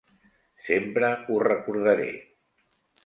[0.69, 2.09] Sempre ho recordaré.